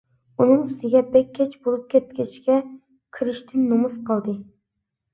ئۇنىڭ 0.43 0.63
ئۈستىگە 0.63 1.01
بەك 1.17 1.29
كەچ 1.35 1.53
بولۇپ 1.69 1.85
كەتكەچكە 1.93 2.59
كىرىشتىن 3.19 3.71
نومۇس 3.71 4.05
قىلدى. 4.13 4.39